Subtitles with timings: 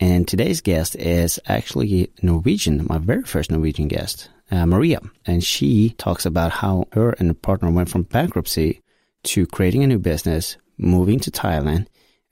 [0.00, 5.00] And today's guest is actually Norwegian, my very first Norwegian guest, uh, Maria.
[5.26, 8.80] And she talks about how her and her partner went from bankruptcy
[9.24, 11.86] to creating a new business, moving to Thailand,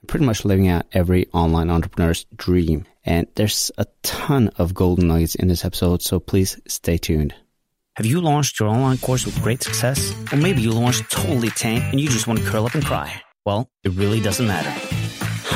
[0.07, 2.85] pretty much living out every online entrepreneur's dream.
[3.03, 7.33] And there's a ton of golden nuggets in this episode, so please stay tuned.
[7.95, 10.13] Have you launched your online course with great success?
[10.31, 13.21] Or maybe you launched totally tank and you just want to curl up and cry?
[13.45, 14.96] Well, it really doesn't matter.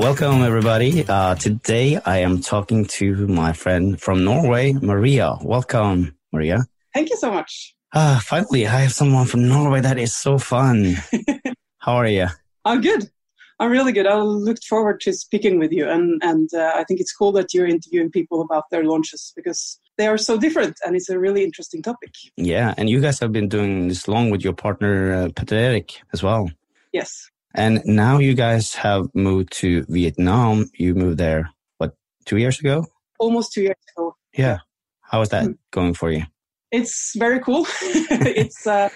[0.00, 1.04] Welcome, everybody.
[1.06, 5.36] Uh, today I am talking to my friend from Norway, Maria.
[5.42, 6.64] Welcome, Maria.
[6.94, 7.76] Thank you so much.
[7.92, 9.82] Uh, finally, I have someone from Norway.
[9.82, 10.96] That is so fun.
[11.80, 12.28] How are you?
[12.64, 13.10] I'm good.
[13.58, 14.06] I'm really good.
[14.06, 17.52] I looked forward to speaking with you, and and uh, I think it's cool that
[17.52, 21.44] you're interviewing people about their launches because they are so different, and it's a really
[21.44, 22.14] interesting topic.
[22.38, 26.00] Yeah, and you guys have been doing this long with your partner uh, Petter Erik
[26.14, 26.50] as well.
[26.90, 27.30] Yes.
[27.54, 30.70] And now you guys have moved to Vietnam.
[30.74, 32.86] You moved there, what, two years ago?
[33.18, 34.14] Almost two years ago.
[34.36, 34.58] Yeah.
[35.00, 35.58] How is that mm.
[35.72, 36.22] going for you?
[36.70, 37.66] It's very cool.
[37.82, 38.90] it's uh,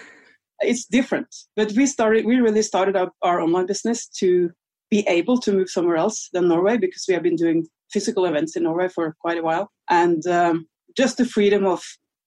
[0.61, 2.25] it's different, but we started.
[2.25, 4.51] We really started up our online business to
[4.89, 8.55] be able to move somewhere else than Norway because we have been doing physical events
[8.55, 11.83] in Norway for quite a while, and um, just the freedom of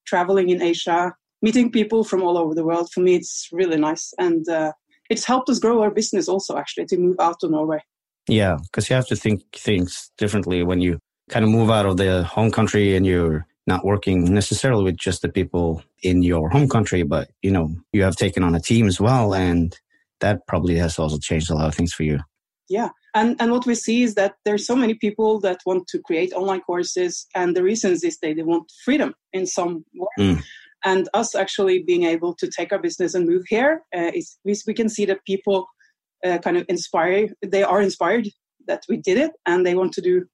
[0.06, 2.91] traveling in Asia, meeting people from all over the world.
[2.93, 4.72] For me, it's really nice, and uh,
[5.08, 7.80] it's helped us grow our business also actually to move out to Norway.
[8.28, 10.98] Yeah, because you have to think things differently when you
[11.30, 15.22] kind of move out of the home country and you're not working necessarily with just
[15.22, 18.86] the people in your home country, but you know, you have taken on a team
[18.86, 19.78] as well and
[20.20, 22.19] that probably has also changed a lot of things for you.
[22.69, 22.90] Yeah.
[23.14, 26.34] And and what we see is that there's so many people that want to create
[26.34, 30.08] online courses and the reasons is they, they want freedom in some way.
[30.19, 30.42] Mm
[30.84, 34.75] and us actually being able to take our business and move here uh, is we,
[34.75, 35.66] can see that people
[36.25, 38.28] uh, kind of inspire they are inspired
[38.66, 40.25] that we did it and they want to do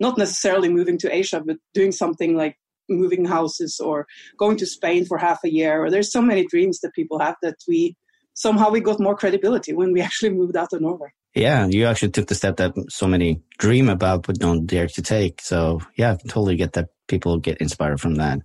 [0.00, 2.56] not necessarily moving to asia but doing something like
[2.88, 4.06] moving houses or
[4.38, 5.82] going to spain for half a year.
[5.82, 7.96] Or there's so many dreams that people have that we
[8.34, 12.10] somehow we got more credibility when we actually moved out of norway yeah you actually
[12.10, 15.40] took the step that so many dream about but don't dare to take.
[15.40, 18.40] So yeah i totally get that people get inspired from that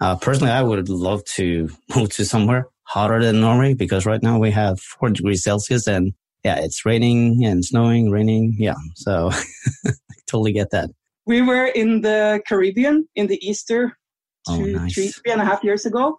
[0.00, 4.38] uh, personally, I would love to move to somewhere hotter than Norway because right now
[4.38, 6.12] we have four degrees Celsius and
[6.44, 8.54] yeah, it's raining and snowing, raining.
[8.56, 8.76] Yeah.
[8.94, 9.30] So
[9.86, 9.92] I
[10.28, 10.90] totally get that.
[11.26, 13.98] We were in the Caribbean in the Easter
[14.48, 14.94] oh, two, nice.
[14.94, 16.18] three, three and a half years ago.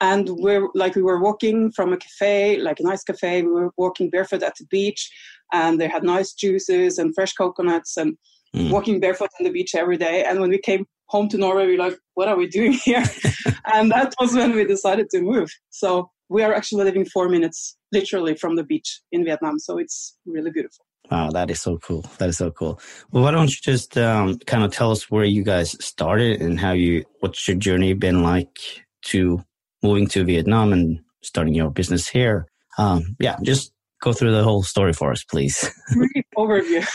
[0.00, 3.42] And we're like, we were walking from a cafe, like a nice cafe.
[3.42, 5.10] We were walking barefoot at the beach
[5.52, 8.16] and they had nice juices and fresh coconuts and
[8.54, 8.70] mm.
[8.70, 10.24] walking barefoot on the beach every day.
[10.24, 13.04] And when we came home to Norway, we are like, what are we doing here?
[13.72, 15.50] and that was when we decided to move.
[15.70, 19.58] So we are actually living four minutes literally from the beach in Vietnam.
[19.58, 20.84] So it's really beautiful.
[21.10, 22.04] Wow, that is so cool.
[22.18, 22.80] That is so cool.
[23.10, 26.58] Well, why don't you just um, kind of tell us where you guys started and
[26.58, 28.58] how you, what's your journey been like
[29.06, 29.44] to
[29.82, 32.46] moving to Vietnam and starting your business here?
[32.78, 35.70] Um, yeah, just go through the whole story for us, please.
[36.36, 36.86] Overview.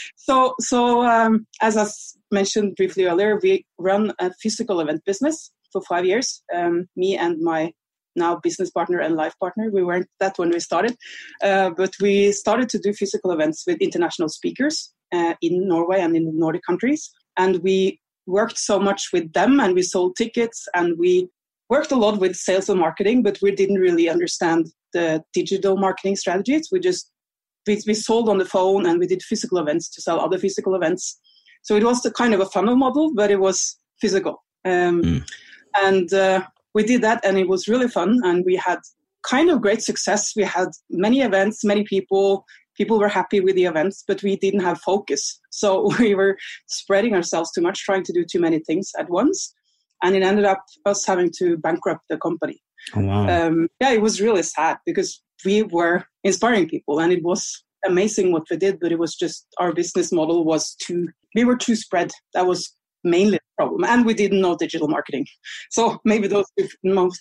[0.16, 1.86] so, so um, as I
[2.30, 6.42] mentioned briefly earlier, we run a physical event business for five years.
[6.54, 7.72] Um, me and my
[8.14, 9.70] now business partner and life partner.
[9.72, 10.96] We weren't that when we started,
[11.42, 16.16] uh, but we started to do physical events with international speakers uh, in Norway and
[16.16, 17.10] in the Nordic countries.
[17.36, 21.28] And we worked so much with them and we sold tickets and we
[21.68, 26.16] worked a lot with sales and marketing, but we didn't really understand the digital marketing
[26.16, 26.68] strategies.
[26.70, 27.10] We just
[27.66, 30.74] we, we sold on the phone and we did physical events to sell other physical
[30.74, 31.20] events.
[31.62, 34.42] So it was the kind of a funnel model, but it was physical.
[34.64, 35.24] Um, mm.
[35.76, 36.42] And uh,
[36.74, 38.20] we did that, and it was really fun.
[38.24, 38.78] And we had
[39.22, 40.32] kind of great success.
[40.36, 42.44] We had many events, many people.
[42.76, 45.40] People were happy with the events, but we didn't have focus.
[45.50, 46.36] So we were
[46.68, 49.54] spreading ourselves too much, trying to do too many things at once.
[50.02, 52.60] And it ended up us having to bankrupt the company.
[52.96, 53.46] Oh, wow.
[53.46, 58.32] Um, yeah, it was really sad because we were inspiring people and it was amazing
[58.32, 61.76] what we did, but it was just our business model was too, we were too
[61.76, 62.12] spread.
[62.34, 62.74] That was
[63.04, 63.84] mainly the problem.
[63.84, 65.26] And we didn't know digital marketing.
[65.70, 66.68] So maybe those two,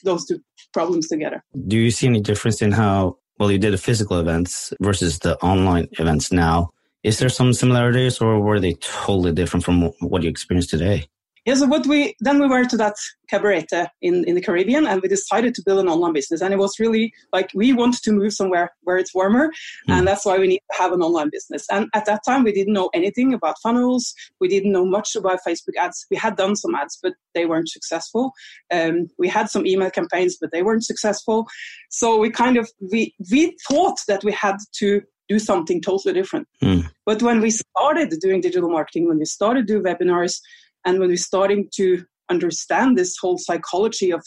[0.04, 0.40] those two
[0.74, 1.44] problems together.
[1.68, 5.38] Do you see any difference in how, well, you did the physical events versus the
[5.40, 6.70] online events now?
[7.04, 11.08] Is there some similarities or were they totally different from what you experience today?
[11.46, 12.96] Yeah, so what we then we went to that
[13.28, 13.66] cabaret
[14.02, 16.42] in, in the Caribbean and we decided to build an online business.
[16.42, 19.48] And it was really like we wanted to move somewhere where it's warmer.
[19.90, 19.94] Mm.
[19.94, 21.66] And that's why we need to have an online business.
[21.72, 24.14] And at that time, we didn't know anything about funnels.
[24.40, 26.06] We didn't know much about Facebook ads.
[26.12, 28.34] We had done some ads, but they weren't successful.
[28.72, 31.48] Um, we had some email campaigns, but they weren't successful.
[31.90, 36.48] So we kind of, we, we thought that we had to do something totally different.
[36.62, 36.92] Mm.
[37.06, 40.40] But when we started doing digital marketing, when we started doing webinars,
[40.86, 44.24] and when we're starting to understand this whole psychology of,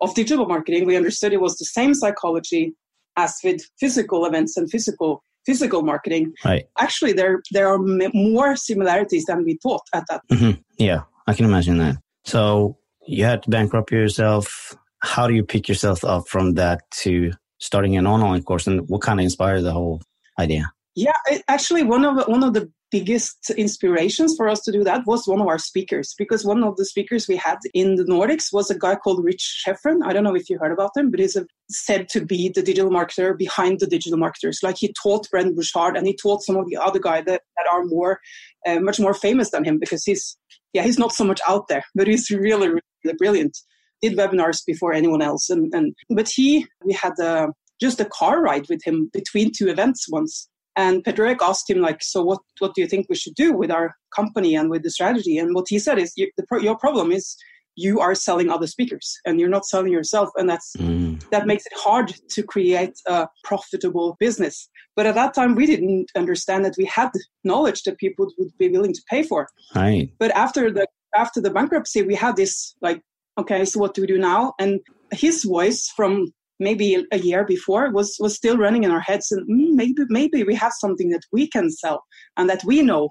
[0.00, 2.74] of digital marketing, we understood it was the same psychology
[3.16, 6.34] as with physical events and physical physical marketing.
[6.44, 6.66] Right.
[6.78, 10.20] Actually, there there are m- more similarities than we thought at that.
[10.30, 10.60] Mm-hmm.
[10.76, 11.96] Yeah, I can imagine that.
[12.24, 12.76] So
[13.06, 14.74] you had to bankrupt yourself.
[15.02, 19.02] How do you pick yourself up from that to starting an online course, and what
[19.02, 20.02] kind of inspired the whole
[20.38, 20.72] idea?
[20.96, 25.06] Yeah, it, actually, one of one of the biggest inspirations for us to do that
[25.06, 28.52] was one of our speakers because one of the speakers we had in the Nordics
[28.52, 30.04] was a guy called Rich Schefren.
[30.04, 32.62] I don't know if you heard about him, but he's a, said to be the
[32.62, 34.60] digital marketer behind the digital marketers.
[34.62, 37.66] Like he taught Brendon Burchard and he taught some of the other guys that, that
[37.70, 38.20] are more,
[38.66, 40.36] uh, much more famous than him because he's,
[40.72, 43.56] yeah, he's not so much out there, but he's really, really brilliant.
[44.02, 47.48] Did webinars before anyone else, and, and but he, we had a,
[47.80, 52.02] just a car ride with him between two events once and Petter asked him, like,
[52.02, 54.90] so what, what do you think we should do with our company and with the
[54.90, 55.38] strategy?
[55.38, 57.36] And what he said is, you, the, your problem is
[57.76, 60.30] you are selling other speakers and you're not selling yourself.
[60.36, 61.22] And that's, mm.
[61.30, 64.68] that makes it hard to create a profitable business.
[64.94, 67.10] But at that time, we didn't understand that we had
[67.44, 69.48] knowledge that people would be willing to pay for.
[69.74, 70.10] Right.
[70.18, 73.00] But after the, after the bankruptcy, we had this like,
[73.38, 74.54] okay, so what do we do now?
[74.58, 74.80] And
[75.12, 79.48] his voice from maybe a year before was was still running in our heads and
[79.48, 82.04] mm, maybe maybe we have something that we can sell
[82.36, 83.10] and that we know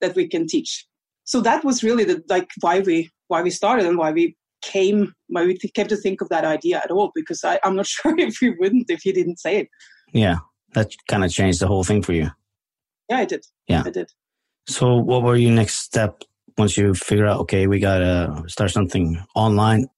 [0.00, 0.86] that we can teach.
[1.24, 5.12] So that was really the like why we why we started and why we came
[5.28, 8.18] why we came to think of that idea at all because I, i'm not sure
[8.18, 9.68] if we wouldn't if you didn't say it.
[10.12, 10.36] Yeah
[10.74, 12.30] that kind of changed the whole thing for you.
[13.10, 13.44] Yeah i did.
[13.68, 13.82] Yeah.
[13.84, 14.10] I did.
[14.68, 16.22] So what were your next step
[16.58, 19.88] once you figure out okay we gotta start something online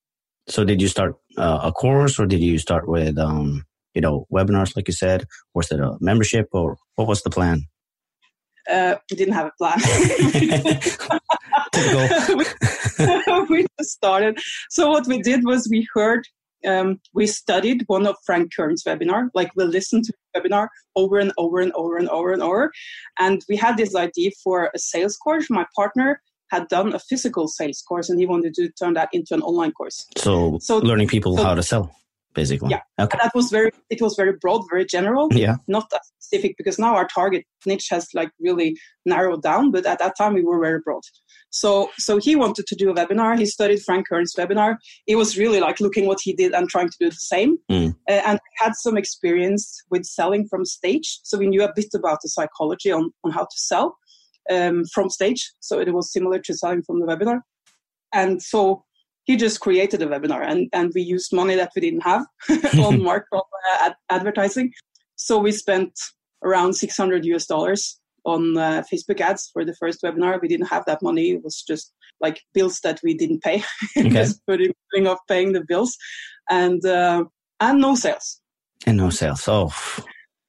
[0.48, 3.64] so did you start uh, a course or did you start with, um,
[3.94, 5.26] you know, webinars, like you said?
[5.54, 7.66] Was it a membership or what was the plan?
[8.70, 9.78] Uh, we didn't have a plan.
[13.48, 14.38] we, we just started.
[14.70, 16.26] So what we did was we heard,
[16.66, 19.28] um, we studied one of Frank Kern's webinar.
[19.34, 22.72] Like we listened to the webinar over and over and over and over and over,
[23.18, 25.48] and we had this idea for a sales course.
[25.48, 29.34] My partner had done a physical sales course and he wanted to turn that into
[29.34, 30.06] an online course.
[30.16, 31.94] So, so learning people so, how to sell,
[32.34, 32.70] basically.
[32.70, 32.80] Yeah.
[32.98, 33.18] Okay.
[33.20, 35.28] that was very, it was very broad, very general.
[35.32, 35.56] Yeah.
[35.66, 39.98] Not that specific because now our target niche has like really narrowed down, but at
[39.98, 41.02] that time we were very broad.
[41.50, 43.38] So, so he wanted to do a webinar.
[43.38, 44.76] He studied Frank Kern's webinar.
[45.06, 47.58] It was really like looking what he did and trying to do the same.
[47.70, 47.94] Mm.
[48.08, 51.20] Uh, and had some experience with selling from stage.
[51.22, 53.96] So we knew a bit about the psychology on, on how to sell
[54.50, 55.52] um, from stage.
[55.60, 57.40] So it was similar to selling from the webinar.
[58.12, 58.84] And so
[59.24, 62.24] he just created a webinar and, and we used money that we didn't have
[62.82, 64.72] on mark on uh, ad- advertising.
[65.16, 65.92] So we spent
[66.42, 70.40] around 600 US dollars on uh, Facebook ads for the first webinar.
[70.40, 71.32] We didn't have that money.
[71.32, 73.62] It was just like bills that we didn't pay.
[73.98, 74.08] Okay.
[74.08, 74.72] just putting
[75.06, 75.96] off paying the bills
[76.50, 77.24] and, uh,
[77.60, 78.40] and no sales.
[78.86, 79.46] And no sales.
[79.48, 79.72] Oh.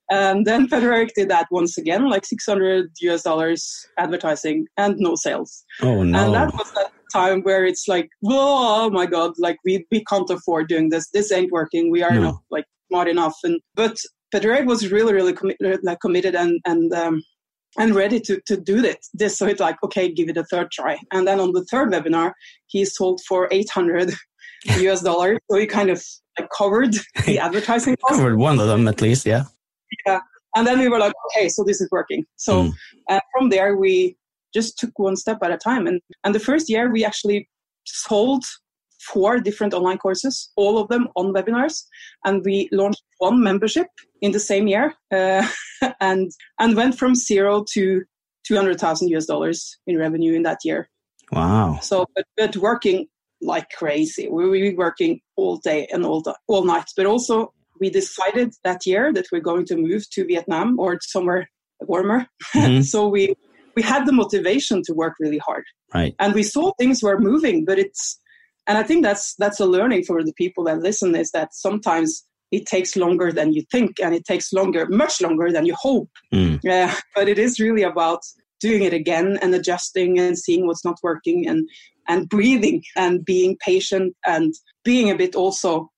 [0.09, 5.15] And then Petter Erik did that once again, like 600 US dollars advertising and no
[5.15, 5.63] sales.
[5.81, 6.25] Oh no.
[6.25, 10.29] And that was that time where it's like, oh my God, like we, we can't
[10.29, 11.09] afford doing this.
[11.11, 11.91] This ain't working.
[11.91, 12.21] We are no.
[12.21, 13.35] not like smart enough.
[13.43, 13.97] And, but
[14.31, 17.21] Petter Erik was really, really committed, like committed and, and, um,
[17.77, 19.09] and ready to, to do this.
[19.13, 19.37] this.
[19.37, 20.97] So it's like, okay, give it a third try.
[21.11, 22.31] And then on the third webinar,
[22.65, 24.11] he sold for 800
[24.65, 25.37] US dollars.
[25.51, 26.03] So he kind of
[26.39, 26.95] like covered
[27.27, 28.19] the advertising cost.
[28.19, 29.43] covered one of them at least, yeah
[30.05, 30.19] yeah.
[30.55, 32.25] And then we were like, okay, so this is working.
[32.37, 32.73] So mm.
[33.09, 34.17] uh, from there, we
[34.53, 35.85] just took one step at a time.
[35.87, 37.47] And, and the first year, we actually
[37.85, 38.43] sold
[38.99, 41.83] four different online courses, all of them on webinars.
[42.25, 43.87] And we launched one membership
[44.21, 45.47] in the same year uh,
[46.01, 48.03] and, and went from zero to
[48.47, 50.89] 200,000 US dollars in revenue in that year.
[51.31, 51.77] Wow.
[51.81, 53.07] So, but, but working
[53.41, 54.27] like crazy.
[54.27, 56.89] We were working all day and all, all night.
[56.97, 61.49] But also, we decided that year that we're going to move to Vietnam or somewhere
[61.81, 62.27] warmer.
[62.55, 62.81] Mm-hmm.
[62.81, 63.35] so we
[63.75, 65.63] we had the motivation to work really hard.
[65.93, 66.15] Right.
[66.19, 68.19] And we saw things were moving, but it's
[68.67, 72.25] and I think that's that's a learning for the people that listen is that sometimes
[72.51, 76.09] it takes longer than you think and it takes longer much longer than you hope.
[76.33, 76.59] Mm.
[76.63, 76.95] Yeah.
[77.15, 78.21] But it is really about
[78.59, 81.67] doing it again and adjusting and seeing what's not working and
[82.07, 85.89] and breathing and being patient and being a bit also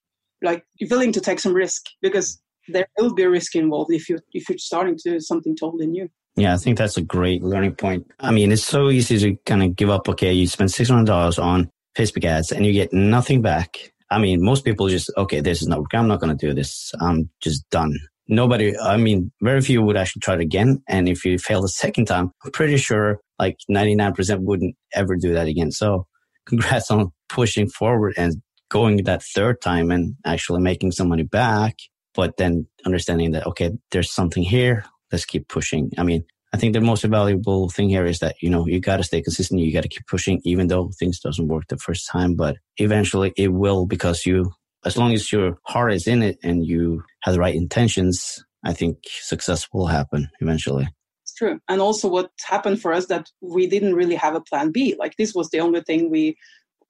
[0.41, 4.19] like willing to take some risk because there will be a risk involved if you
[4.33, 6.09] if you're starting to do something totally new.
[6.35, 8.07] Yeah, I think that's a great learning point.
[8.19, 10.07] I mean, it's so easy to kind of give up.
[10.07, 13.77] Okay, you spend six hundred dollars on Facebook ads and you get nothing back.
[14.09, 16.91] I mean, most people just okay, this is not I'm not going to do this.
[16.99, 17.97] I'm just done
[18.31, 20.81] nobody, I mean, very few would actually try it again.
[20.87, 25.33] And if you fail the second time, I'm pretty sure like 99% wouldn't ever do
[25.33, 25.71] that again.
[25.71, 26.07] So
[26.47, 31.77] congrats on pushing forward and going that third time and actually making some money back,
[32.15, 34.85] but then understanding that, okay, there's something here.
[35.11, 35.91] Let's keep pushing.
[35.97, 36.23] I mean,
[36.53, 39.21] I think the most valuable thing here is that, you know, you got to stay
[39.21, 39.61] consistent.
[39.61, 43.33] You got to keep pushing, even though things doesn't work the first time, but eventually
[43.37, 44.51] it will because you
[44.85, 48.73] as long as your heart is in it and you have the right intentions, I
[48.73, 50.89] think success will happen eventually.
[51.23, 51.59] It's true.
[51.67, 54.95] And also what happened for us that we didn't really have a plan B.
[54.97, 56.35] Like this was the only thing we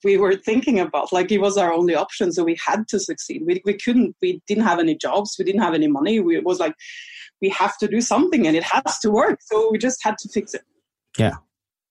[0.03, 1.11] we were thinking about.
[1.11, 2.31] Like it was our only option.
[2.31, 3.43] So we had to succeed.
[3.45, 6.19] We we couldn't we didn't have any jobs, we didn't have any money.
[6.19, 6.75] We, it was like
[7.41, 9.39] we have to do something and it has to work.
[9.41, 10.63] So we just had to fix it.
[11.17, 11.35] Yeah.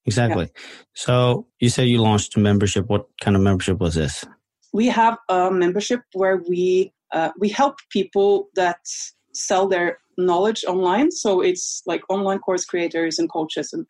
[0.07, 0.45] Exactly.
[0.45, 0.63] Yeah.
[0.95, 2.89] So you said you launched a membership.
[2.89, 4.25] What kind of membership was this?
[4.73, 8.79] we have a membership where we uh, we help people that
[9.35, 11.11] sell their knowledge online.
[11.11, 13.73] So it's like online course creators and coaches.
[13.73, 13.87] And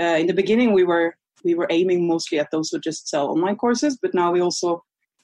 [0.00, 3.28] uh, in the beginning, we were we were aiming mostly at those who just sell
[3.28, 4.82] online courses, but now we also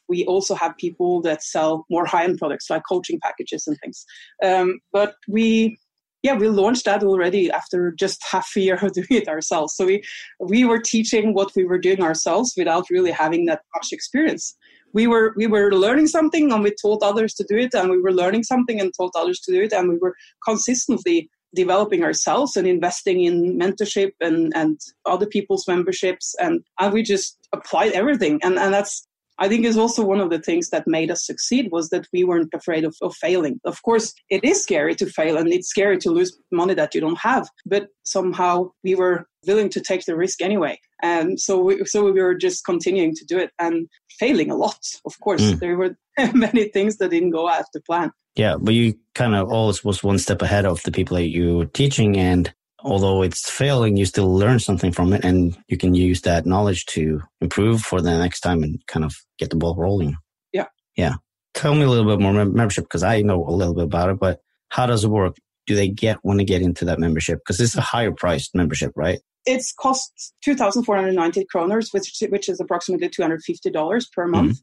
[0.09, 4.07] we also have people that sell more high-end products like coaching packages and things.
[4.43, 5.79] Um, but we
[6.23, 9.87] yeah we launched that already after just half a year of doing it ourselves so
[9.87, 10.03] we
[10.41, 14.57] we were teaching what we were doing ourselves without really having that much experience
[14.93, 18.01] we were we were learning something and we taught others to do it and we
[18.01, 22.57] were learning something and taught others to do it and we were consistently developing ourselves
[22.57, 26.35] and investing in mentorship and and other people's memberships.
[26.39, 28.41] And and we just applied everything.
[28.43, 29.08] And and that's
[29.39, 32.25] I think is also one of the things that made us succeed was that we
[32.25, 33.61] weren't afraid of, of failing.
[33.65, 37.01] Of course, it is scary to fail and it's scary to lose money that you
[37.01, 40.79] don't have, but somehow we were willing to take the risk anyway.
[41.03, 44.81] And so we, so we were just continuing to do it and failing a lot.
[45.05, 45.61] Of course, mm.
[45.61, 45.97] there were
[46.35, 48.11] many things that didn't go as the plan.
[48.35, 51.59] Yeah, but you kind of always was one step ahead of the people that you
[51.59, 52.17] were teaching.
[52.17, 52.53] And
[52.89, 56.87] although it's failing, you still learn something from it and you can use that knowledge
[56.87, 60.17] to improve for the next time and kind of get the ball rolling.
[60.53, 60.67] Yeah.
[60.97, 61.15] Yeah.
[61.55, 64.19] Tell me a little bit more membership because I know a little bit about it,
[64.19, 64.41] but
[64.71, 65.37] how does it work?
[65.67, 67.41] Do they get when they get into that membership?
[67.41, 69.21] Because it's a higher priced membership, right?
[69.45, 74.53] It's cost 2,490 kroners, which, which is approximately $250 per month.
[74.53, 74.63] Mm-hmm.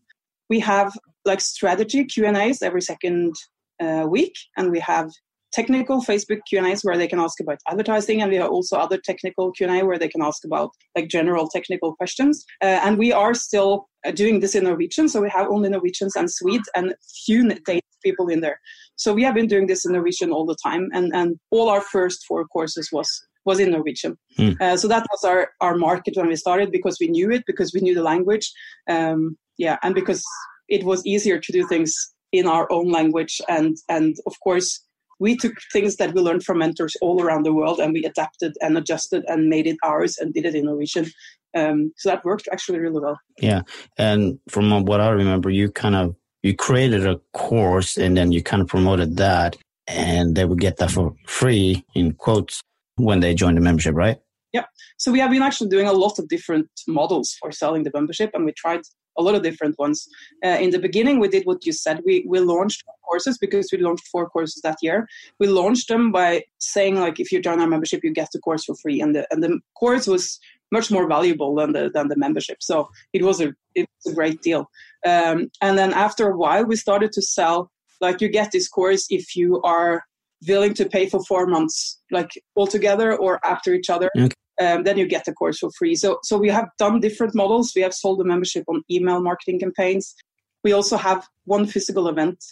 [0.49, 0.93] We have
[1.25, 3.35] like strategy Q&As every second
[3.79, 5.11] uh, week, and we have
[5.55, 9.51] technical Facebook Q&As where they can ask about advertising, and we have also other technical
[9.53, 12.43] Q&A where they can ask about like general technical questions.
[12.61, 16.15] Uh, and we are still uh, doing this in Norwegian, so we have only Norwegians
[16.15, 16.93] and Swedes and
[17.25, 18.59] few Danish people in there.
[18.97, 21.81] So we have been doing this in Norwegian all the time, and and all our
[21.81, 23.09] first four courses was
[23.45, 24.17] was in Norwegian.
[24.37, 24.59] Mm.
[24.61, 27.73] Uh, so that was our our market when we started because we knew it, because
[27.73, 28.51] we knew the language,
[28.89, 30.23] um, yeah, and because
[30.67, 31.93] it was easier to do things
[32.31, 34.84] in our own language, and and of course
[35.19, 38.53] we took things that we learned from mentors all around the world and we adapted
[38.61, 41.07] and adjusted and made it ours and did it in Norwegian.
[41.55, 43.17] Um, so that worked actually really well.
[43.39, 43.61] Yeah,
[43.97, 48.43] and from what I remember, you kind of you created a course and then you
[48.43, 49.55] kind of promoted that,
[49.87, 52.61] and they would get that for free in quotes
[52.97, 54.17] when they join the membership, right?
[54.51, 54.65] Yeah.
[54.97, 58.31] So we have been actually doing a lot of different models for selling the membership,
[58.33, 58.81] and we tried
[59.17, 60.07] a lot of different ones.
[60.43, 62.01] Uh, in the beginning, we did what you said.
[62.05, 65.07] We we launched courses because we launched four courses that year.
[65.39, 68.65] We launched them by saying like, if you join our membership, you get the course
[68.65, 70.39] for free, and the and the course was
[70.71, 72.57] much more valuable than the than the membership.
[72.61, 74.69] So it was a it was a great deal.
[75.05, 79.05] Um, and then after a while, we started to sell like you get this course
[79.09, 80.03] if you are
[80.47, 84.09] willing to pay for four months, like all together or after each other.
[84.17, 85.95] Okay um, then you get the course for free.
[85.95, 87.73] So, so we have done different models.
[87.75, 90.15] We have sold the membership on email marketing campaigns.
[90.63, 92.43] We also have one physical event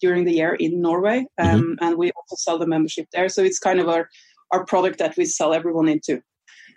[0.00, 1.84] during the year in Norway, um, mm-hmm.
[1.84, 3.28] and we also sell the membership there.
[3.28, 4.08] So it's kind of our
[4.50, 6.20] our product that we sell everyone into.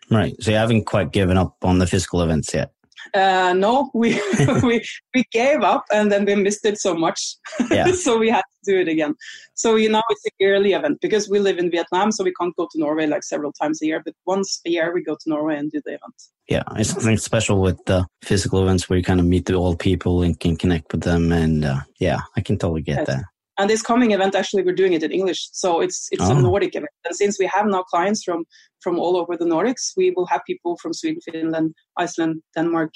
[0.10, 0.36] Right.
[0.42, 2.72] So you haven't quite given up on the physical events yet.
[3.14, 4.20] Uh, no, we
[4.64, 4.84] we
[5.14, 7.36] we gave up and then we missed it so much,
[7.70, 7.92] yeah.
[7.92, 9.16] so we had to do it again.
[9.54, 12.56] So you know it's a yearly event because we live in Vietnam, so we can't
[12.56, 14.02] go to Norway like several times a year.
[14.04, 16.16] But once a year we go to Norway and do the event.
[16.50, 19.80] Yeah, it's something special with the physical events where you kind of meet the old
[19.80, 23.08] people and can connect with them, and uh, yeah, I can totally get yes.
[23.08, 23.24] that.
[23.58, 26.38] And this coming event, actually, we're doing it in English, so it's it's oh.
[26.38, 26.92] a Nordic event.
[27.06, 28.44] And since we have now clients from
[28.82, 32.92] from all over the Nordics, we will have people from Sweden, Finland, Iceland, Denmark,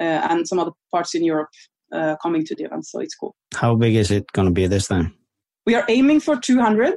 [0.00, 1.50] uh, and some other parts in Europe
[1.92, 2.86] uh, coming to the event.
[2.86, 3.34] So it's cool.
[3.54, 5.14] How big is it going to be this time?
[5.66, 6.94] We are aiming for 200.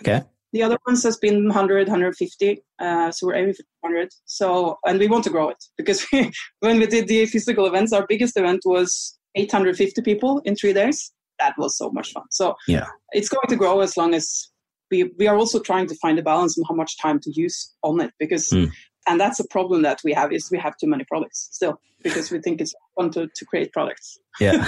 [0.00, 0.22] Okay.
[0.52, 2.62] The other ones has been 100, 150.
[2.78, 4.08] Uh, so we're aiming for 200.
[4.24, 6.30] So, and we want to grow it because we,
[6.60, 11.12] when we did the physical events, our biggest event was 850 people in three days
[11.38, 12.24] that was so much fun.
[12.30, 14.48] So yeah, it's going to grow as long as
[14.90, 17.72] we we are also trying to find a balance on how much time to use
[17.82, 18.70] on it because mm.
[19.06, 22.30] and that's a problem that we have is we have too many products still because
[22.30, 24.18] we think it's fun to, to create products.
[24.38, 24.64] Yeah.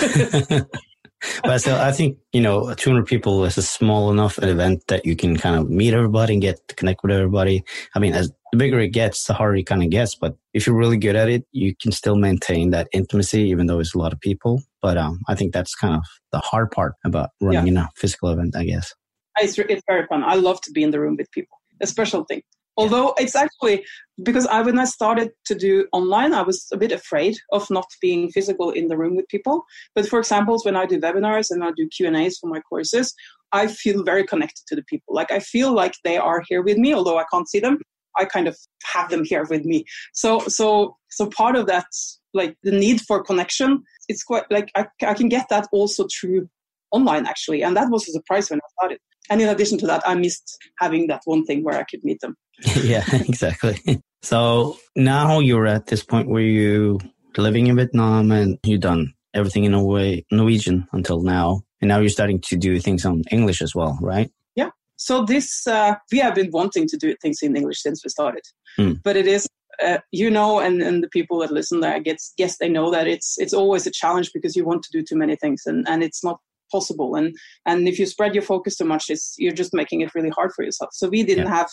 [1.43, 5.17] but still, I think you know, 200 people is a small enough event that you
[5.17, 7.65] can kind of meet everybody and get to connect with everybody.
[7.95, 10.15] I mean, as the bigger it gets, the harder it kind of gets.
[10.15, 13.81] But if you're really good at it, you can still maintain that intimacy, even though
[13.81, 14.63] it's a lot of people.
[14.83, 17.87] But um, I think that's kind of the hard part about running yeah.
[17.87, 18.93] a physical event, I guess.
[19.39, 20.23] It's, it's very fun.
[20.25, 21.59] I love to be in the room with people.
[21.83, 22.43] A special thing.
[22.77, 23.85] Although it's actually
[24.23, 27.87] because I when I started to do online, I was a bit afraid of not
[28.01, 29.65] being physical in the room with people.
[29.95, 32.61] But for example, when I do webinars and I do Q and A's for my
[32.61, 33.15] courses,
[33.53, 35.15] I feel very connected to the people.
[35.15, 37.79] Like I feel like they are here with me, although I can't see them.
[38.19, 39.85] I kind of have them here with me.
[40.13, 41.87] So so so part of that,
[42.35, 46.49] like the need for connection, it's quite like I, I can get that also through
[46.91, 48.99] online actually, and that was a surprise when I started.
[49.29, 52.21] And in addition to that, I missed having that one thing where I could meet
[52.21, 52.37] them.
[52.83, 54.01] yeah, exactly.
[54.23, 56.99] So now you're at this point where you
[57.37, 61.99] living in Vietnam and you've done everything in a way Norwegian until now, and now
[61.99, 64.31] you're starting to do things on English as well, right?
[64.55, 64.71] Yeah.
[64.97, 68.43] So this uh, we have been wanting to do things in English since we started,
[68.79, 69.01] mm.
[69.03, 69.47] but it is.
[69.85, 72.91] Uh, you know, and, and the people that listen there, I guess, guess they know
[72.91, 75.87] that it's it's always a challenge because you want to do too many things, and,
[75.87, 76.41] and it's not
[76.73, 77.15] possible.
[77.15, 80.31] And and if you spread your focus too much, it's you're just making it really
[80.31, 80.91] hard for yourself.
[80.95, 81.57] So we didn't yeah.
[81.57, 81.71] have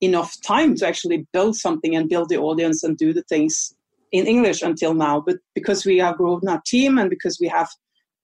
[0.00, 3.74] enough time to actually build something and build the audience and do the things
[4.12, 5.20] in English until now.
[5.20, 7.68] But because we have grown our team and because we have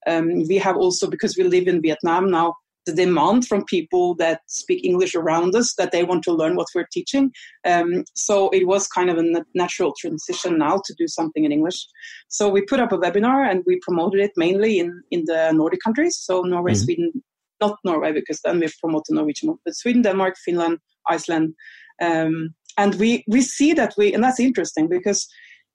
[0.07, 2.55] um, we have also because we live in Vietnam now
[2.87, 6.69] the demand from people that speak English around us that they want to learn what
[6.75, 7.33] we're teaching.
[7.67, 11.85] Um, so it was kind of a natural transition now to do something in English.
[12.29, 15.81] So we put up a webinar and we promoted it mainly in, in the Nordic
[15.85, 16.17] countries.
[16.17, 16.85] So Norway, mm-hmm.
[16.85, 17.25] Sweden,
[17.61, 21.55] not Norway because then we promote the Norwegian, but Sweden, Denmark, Finland, Iceland.
[22.01, 25.27] Um, and we, we see that we, and that's interesting because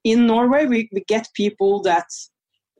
[0.04, 2.06] in Norway, we, we get people that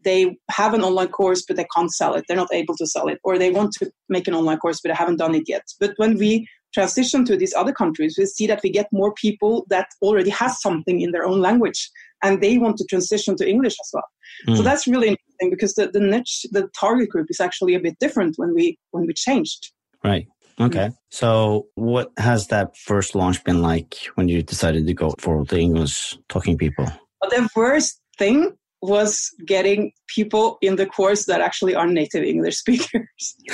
[0.05, 2.25] they have an online course but they can't sell it.
[2.27, 4.91] They're not able to sell it or they want to make an online course but
[4.91, 5.63] they haven't done it yet.
[5.81, 9.67] But when we transition to these other countries we see that we get more people
[9.69, 11.91] that already has something in their own language
[12.23, 14.09] and they want to transition to english as well.
[14.49, 14.57] Mm.
[14.57, 17.99] so that's really interesting because the, the niche the target group is actually a bit
[18.01, 19.73] different when we when we changed.
[20.03, 20.27] Right
[20.61, 25.45] okay so what has that first launch been like when you decided to go for
[25.47, 26.87] the english talking people
[27.31, 33.37] the first thing was getting people in the course that actually are native English speakers.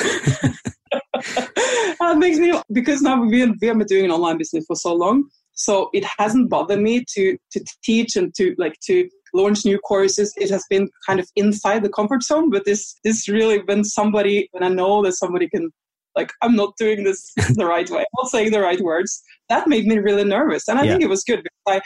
[2.01, 4.95] that makes me because now we we have been doing an online business for so
[4.95, 9.79] long, so it hasn't bothered me to to teach and to like to launch new
[9.79, 10.33] courses.
[10.37, 14.49] It has been kind of inside the comfort zone, but this this really when somebody
[14.53, 15.71] when I know that somebody can
[16.19, 19.23] like I'm not doing this the right way, I'm not saying the right words.
[19.49, 20.93] That made me really nervous, and I yeah.
[20.93, 21.81] think it was good because I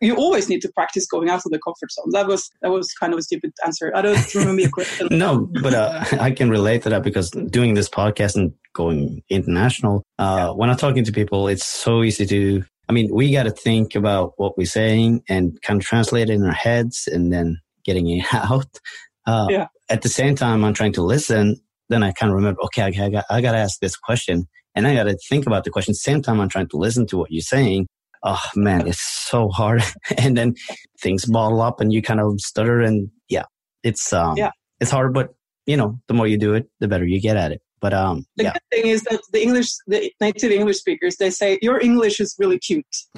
[0.00, 2.10] you always need to practice going out of the comfort zone.
[2.10, 3.92] That was that was kind of a stupid answer.
[3.94, 5.08] I don't remember your question.
[5.10, 10.04] no, but uh, I can relate to that because doing this podcast and going international,
[10.18, 10.50] uh, yeah.
[10.50, 12.64] when I'm talking to people, it's so easy to.
[12.88, 16.34] I mean, we got to think about what we're saying and kind of translate it
[16.34, 18.78] in our heads and then getting it out.
[19.26, 19.66] Uh, yeah.
[19.88, 21.60] At the same time, I'm trying to listen.
[21.88, 24.48] Then I kind of remember, okay, I, I got, I got to ask this question
[24.74, 25.94] and I got to think about the question.
[25.94, 27.86] Same time, I'm trying to listen to what you're saying
[28.26, 29.82] oh man, it's so hard.
[30.18, 30.54] and then
[31.00, 33.44] things bottle up and you kind of stutter and yeah,
[33.82, 34.50] it's, um, yeah.
[34.80, 35.34] it's hard, but
[35.66, 37.62] you know, the more you do it, the better you get at it.
[37.86, 38.52] But um, the yeah.
[38.54, 42.34] good thing is that the English, the native English speakers, they say your English is
[42.36, 42.84] really cute.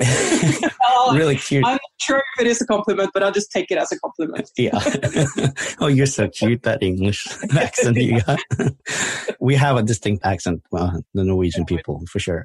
[1.11, 1.65] really cute.
[1.65, 3.99] I'm not sure if it is a compliment, but I'll just take it as a
[3.99, 4.51] compliment.
[4.59, 4.79] yeah.
[5.81, 7.27] oh, you're so cute that English
[7.57, 8.41] accent you got.
[9.41, 12.45] we have a distinct accent, well, the Norwegian people for sure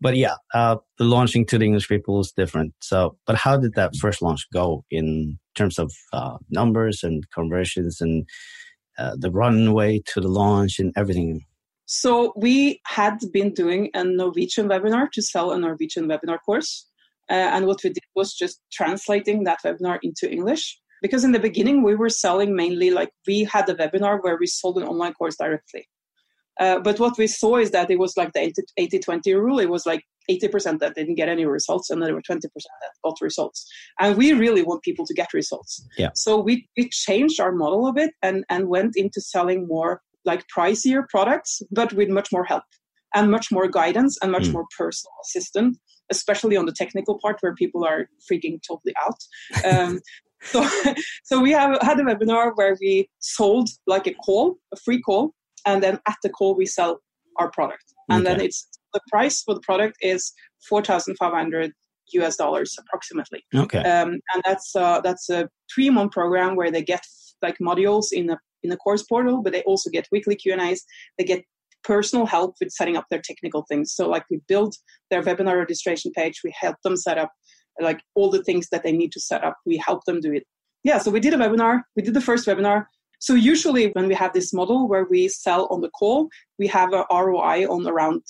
[0.00, 2.74] but yeah, uh, the launching to the English people is different.
[2.80, 8.00] So, but how did that first launch go in terms of uh, numbers and conversions
[8.00, 8.28] and
[8.98, 11.44] uh, the runway to the launch and everything?
[11.94, 16.88] So we had been doing a Norwegian webinar to sell a Norwegian webinar course.
[17.30, 20.80] Uh, and what we did was just translating that webinar into English.
[21.02, 24.46] Because in the beginning, we were selling mainly like we had a webinar where we
[24.46, 25.86] sold an online course directly.
[26.58, 29.58] Uh, but what we saw is that it was like the 80 20 rule.
[29.58, 32.92] It was like 80% that didn't get any results, and then there were 20% that
[33.04, 33.70] got results.
[34.00, 35.86] And we really want people to get results.
[35.98, 36.10] Yeah.
[36.14, 40.44] So we, we changed our model a bit and, and went into selling more like
[40.54, 42.64] pricier products, but with much more help
[43.14, 44.52] and much more guidance and much mm.
[44.52, 45.78] more personal assistance,
[46.10, 49.18] especially on the technical part where people are freaking totally out.
[49.64, 50.00] Um,
[50.44, 50.68] so,
[51.24, 55.34] so we have had a webinar where we sold like a call, a free call,
[55.66, 57.00] and then at the call we sell
[57.36, 58.34] our product, and okay.
[58.36, 60.32] then it's the price for the product is
[60.68, 61.72] four thousand five hundred
[62.14, 63.44] US dollars approximately.
[63.54, 67.06] Okay, um, and that's uh, that's a three month program where they get
[67.40, 70.62] like modules in a in the course portal, but they also get weekly Q and
[70.62, 70.84] A's.
[71.18, 71.44] They get
[71.84, 73.92] personal help with setting up their technical things.
[73.92, 74.74] So like we build
[75.10, 77.32] their webinar registration page, we help them set up
[77.80, 79.56] like all the things that they need to set up.
[79.66, 80.44] We help them do it.
[80.84, 81.82] Yeah, so we did a webinar.
[81.96, 82.86] We did the first webinar.
[83.18, 86.92] So usually when we have this model where we sell on the call, we have
[86.92, 88.22] a ROI on around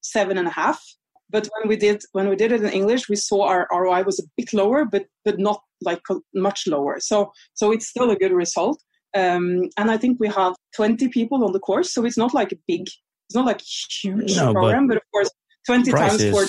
[0.00, 0.82] seven and a half.
[1.30, 4.18] But when we did when we did it in English, we saw our ROI was
[4.18, 6.00] a bit lower, but but not like
[6.34, 6.96] much lower.
[7.00, 8.82] So so it's still a good result.
[9.16, 12.52] Um, and I think we have 20 people on the course, so it's not like
[12.52, 15.30] a big, it's not like huge no, program, but, but, of course
[15.68, 16.46] 20 times for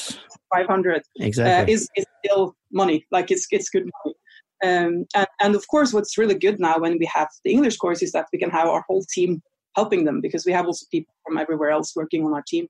[0.55, 1.73] 500 exactly.
[1.73, 3.05] uh, is, is still money.
[3.11, 4.15] Like it's it's good money.
[4.63, 8.01] Um, and, and of course, what's really good now when we have the English course
[8.01, 9.41] is that we can have our whole team
[9.75, 12.67] helping them because we have also people from everywhere else working on our team.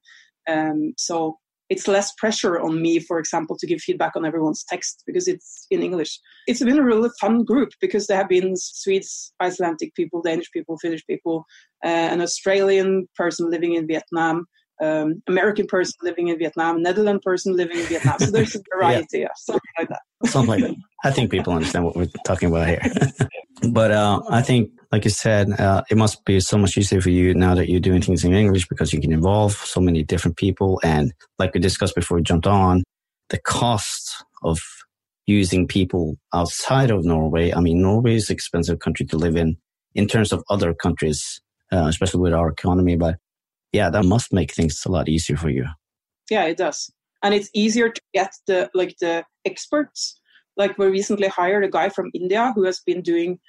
[0.47, 1.38] Um, so
[1.70, 5.68] it's less pressure on me, for example, to give feedback on everyone's text because it's
[5.70, 6.20] in English.
[6.48, 10.78] It's been a really fun group because there have been Swedes, Icelandic people, Danish people,
[10.80, 11.46] Finnish people,
[11.86, 14.46] uh, an Australian person living in Vietnam,
[14.82, 18.20] um, American person living in Vietnam, Netherlands person living in Vietnam.
[18.20, 19.28] So there's a variety, yeah.
[19.36, 20.02] something like that.
[20.26, 20.76] something like that.
[21.04, 22.82] I think people understand what we're talking about here.
[23.72, 27.10] but uh, I think, like you said, uh, it must be so much easier for
[27.10, 30.38] you now that you're doing things in English because you can involve so many different
[30.38, 30.80] people.
[30.84, 32.84] And like we discussed before we jumped on,
[33.30, 34.60] the cost of
[35.28, 37.54] using people outside of Norway.
[37.54, 39.58] I mean, Norway is an expensive country to live in
[39.94, 42.96] in terms of other countries, uh, especially with our economy.
[42.96, 43.18] But
[43.72, 45.66] yeah, that must make things a lot easier for you.
[46.30, 46.92] Yeah, it does.
[47.24, 50.20] And it's easier to get the like the experts.
[50.58, 53.40] Like we recently hired a guy from India who has been doing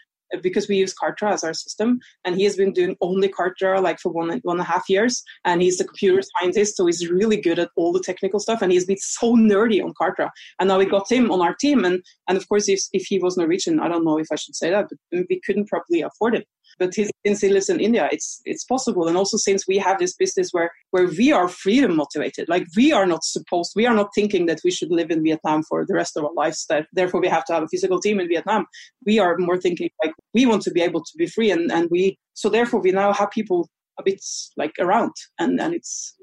[0.43, 3.99] because we use Kartra as our system, and he has been doing only Kartra like
[3.99, 7.41] for one one and a half years, and he's a computer scientist, so he's really
[7.41, 10.79] good at all the technical stuff, and he's been so nerdy on Kartra, and now
[10.79, 13.81] we got him on our team, and and of course if if he was Norwegian,
[13.81, 16.47] I don't know if I should say that, but we couldn't probably afford it,
[16.79, 19.09] but since he lives in India, it's it's possible.
[19.09, 22.93] And also since we have this business where where we are freedom motivated, like we
[22.93, 25.95] are not supposed, we are not thinking that we should live in Vietnam for the
[25.95, 26.67] rest of our lives.
[26.69, 28.67] That therefore we have to have a physical team in Vietnam.
[29.05, 31.89] We are more thinking like we want to be able to be free, and and
[31.91, 34.21] we so therefore we now have people a bit
[34.57, 36.15] like around, and and it's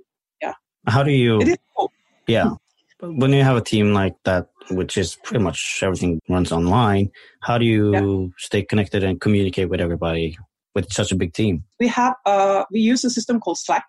[0.41, 0.53] yeah.
[0.87, 1.39] How do you?
[1.75, 1.91] Cool.
[2.27, 2.51] Yeah.
[2.99, 7.57] When you have a team like that, which is pretty much everything runs online, how
[7.57, 8.27] do you yeah.
[8.37, 10.37] stay connected and communicate with everybody
[10.75, 11.63] with such a big team?
[11.79, 13.85] We have uh, we use a system called Slack.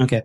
[0.00, 0.22] Okay.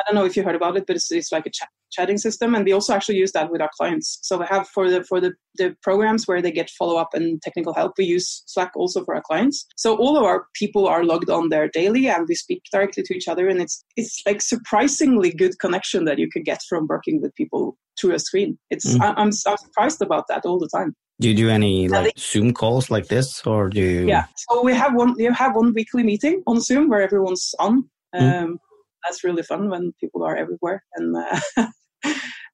[0.00, 2.18] I don't know if you heard about it, but it's, it's like a chat, chatting
[2.18, 4.18] system, and we also actually use that with our clients.
[4.22, 7.40] So we have for the for the, the programs where they get follow up and
[7.42, 9.66] technical help, we use Slack also for our clients.
[9.76, 13.14] So all of our people are logged on there daily, and we speak directly to
[13.14, 17.20] each other, and it's it's like surprisingly good connection that you can get from working
[17.20, 18.58] with people through a screen.
[18.70, 19.02] It's mm-hmm.
[19.02, 20.94] I, I'm, I'm surprised about that all the time.
[21.20, 24.06] Do you do any like Zoom calls like this, or do you?
[24.06, 25.14] Yeah, so we have one.
[25.18, 27.90] We have one weekly meeting on Zoom where everyone's on.
[28.14, 28.20] Mm.
[28.20, 28.56] Um, mm.
[29.04, 31.40] That's really fun when people are everywhere, and uh,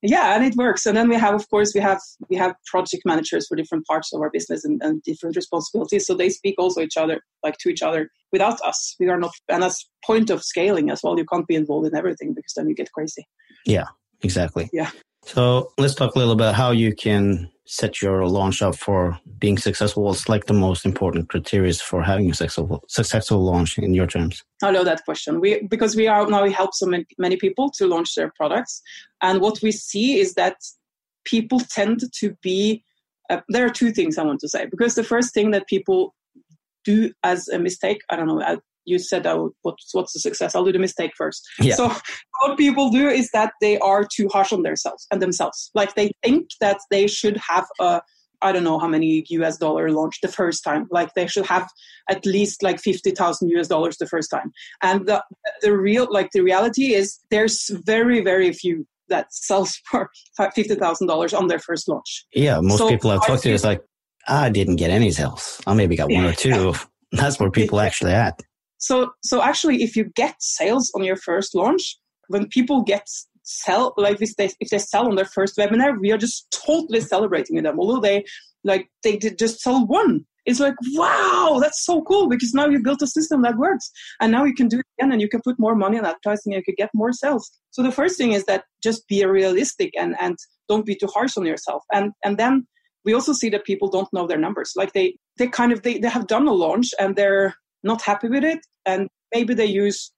[0.02, 0.87] yeah, and it works.
[0.87, 4.12] And then we have, of course, we have we have project managers for different parts
[4.12, 6.06] of our business and, and different responsibilities.
[6.06, 8.94] So they speak also each other, like to each other, without us.
[9.00, 11.18] We are not, and that's point of scaling as well.
[11.18, 13.26] You can't be involved in everything because then you get crazy.
[13.64, 13.87] Yeah,
[14.22, 14.68] exactly.
[14.72, 14.90] Yeah.
[15.24, 19.59] So let's talk a little about how you can set your launch up for being
[19.59, 20.05] successful?
[20.05, 24.42] What's like the most important criteria for having a successful successful launch in your terms?
[24.62, 25.40] I love that question.
[25.40, 28.83] We because we are now we help so many, many people to launch their products,
[29.22, 30.57] and what we see is that
[31.24, 32.83] people tend to be.
[33.29, 36.14] Uh, there are two things I want to say because the first thing that people
[36.85, 38.40] do as a mistake, I don't know,
[38.87, 41.75] you said oh, what's what's the success i'll do the mistake first yeah.
[41.75, 41.88] so
[42.40, 46.11] what people do is that they are too harsh on themselves and themselves like they
[46.25, 48.01] think that they should have a
[48.42, 50.87] I don't know how many US dollar launch the first time.
[50.90, 51.68] Like they should have
[52.09, 54.53] at least like 50,000 US dollars the first time.
[54.83, 55.22] And the,
[55.62, 61.46] the real, like the reality is there's very, very few that sells for $50,000 on
[61.46, 62.27] their first launch.
[62.33, 62.61] Yeah.
[62.61, 63.83] Most so people I've talked to is like,
[64.29, 65.61] I didn't get any sales.
[65.66, 66.75] I maybe got one or two.
[67.12, 68.40] That's where people actually at.
[68.87, 73.09] So, so actually, if you get sales on your first launch, when people get
[73.42, 77.01] sell like if they if they sell on their first webinar, we are just totally
[77.01, 77.81] celebrating them.
[77.81, 78.25] Although they
[78.62, 80.25] like they did just sell one.
[80.44, 84.31] It's like wow, that's so cool because now you built a system that works, and
[84.31, 86.61] now you can do it again, and you can put more money on advertising, and
[86.61, 87.51] you can get more sales.
[87.72, 90.37] So the first thing is that just be realistic and and
[90.68, 92.68] don't be too harsh on yourself, and and then
[93.05, 94.75] we also see that people don't know their numbers.
[94.77, 98.29] Like they they kind of they, they have done a launch and they're not happy
[98.29, 100.12] with it, and maybe they use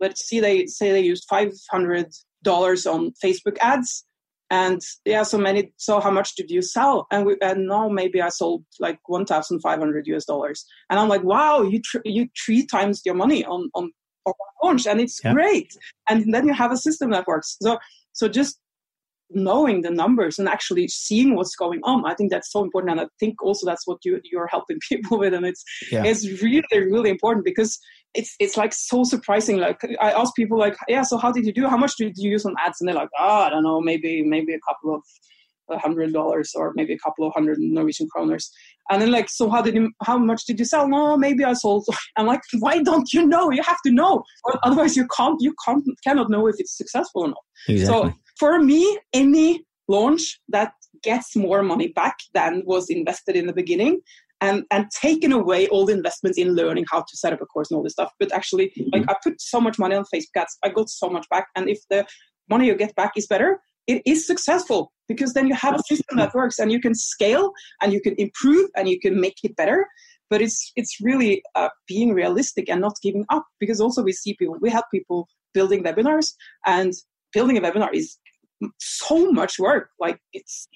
[0.00, 2.06] let's see they say they used 500
[2.42, 4.04] dollars on Facebook ads.
[4.50, 5.72] And yeah, so many.
[5.76, 7.06] So how much did you sell?
[7.10, 10.64] And we, and now maybe I sold like one thousand five hundred US dollars.
[10.88, 13.90] And I'm like, wow, you tr- you three times your money on on,
[14.24, 15.34] on launch, and it's yeah.
[15.34, 15.76] great.
[16.08, 17.58] And then you have a system that works.
[17.60, 17.78] So
[18.14, 18.58] so just
[19.30, 22.04] knowing the numbers and actually seeing what's going on.
[22.06, 25.18] I think that's so important and i think also that's what you you're helping people
[25.18, 26.04] with and it's yeah.
[26.04, 27.78] it's really really important because
[28.14, 29.58] it's it's like so surprising.
[29.58, 31.68] Like i ask people like yeah so how did you do?
[31.68, 32.80] How much did you use on ads?
[32.80, 35.02] And they're like oh i don't know maybe maybe a couple of
[35.70, 38.48] a hundred dollars or maybe a couple of hundred Norwegian kroners.
[38.90, 40.88] And then like, so how did you, how much did you sell?
[40.88, 41.86] No, maybe I sold.
[42.16, 43.50] I'm like, why don't you know?
[43.50, 47.22] You have to know, or otherwise you can't, you can't, cannot know if it's successful
[47.22, 47.44] or not.
[47.68, 48.10] Exactly.
[48.10, 53.52] So for me, any launch that gets more money back than was invested in the
[53.52, 54.00] beginning
[54.40, 57.70] and and taken away all the investments in learning how to set up a course
[57.70, 58.88] and all this stuff but actually mm-hmm.
[58.92, 61.68] like i put so much money on facebook ads i got so much back and
[61.68, 62.06] if the
[62.48, 66.18] money you get back is better it is successful because then you have a system
[66.18, 67.50] that works and you can scale
[67.82, 69.86] and you can improve and you can make it better
[70.30, 74.36] but it's it's really uh, being realistic and not giving up because also we see
[74.38, 76.34] people we help people building webinars
[76.66, 76.92] and
[77.32, 78.18] building a webinar is
[78.78, 79.90] so much work.
[79.98, 80.68] Like it's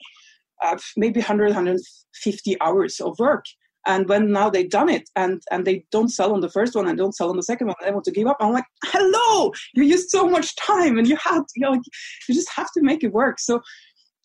[0.62, 3.44] uh, maybe 100, 150 hours of work.
[3.86, 6.86] And when now they've done it and, and they don't sell on the first one
[6.86, 8.36] and don't sell on the second one, they want to give up.
[8.40, 11.80] I'm like, hello, you used so much time and you have you know, like,
[12.28, 13.40] you just have to make it work.
[13.40, 13.60] So